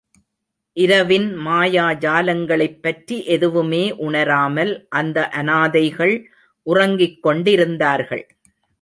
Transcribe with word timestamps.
இரவின் 0.77 1.33
மாயா 1.33 1.91
ஜாலங்களைப் 1.91 2.81
பற்றி 2.81 3.25
எதுவுமே 3.25 3.95
உணராமல் 3.97 4.85
அந்த 4.89 5.29
அனாதைகள் 5.29 6.15
உறங்கிக் 6.67 7.23
கொண்டிருந்தார்கள். 7.23 8.27